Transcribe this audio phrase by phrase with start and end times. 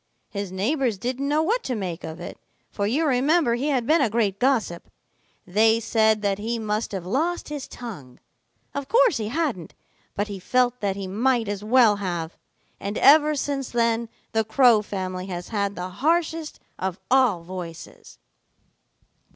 [0.31, 2.39] His neighbors didn't know what to make of it,
[2.71, 4.89] for you remember he had been a great gossip.
[5.45, 8.19] They said that he must have lost his tongue.
[8.73, 9.75] Of course he hadn't,
[10.15, 12.35] but he felt that he might as well have.
[12.79, 18.17] And ever since then the Crow family has had the harshest of all voices."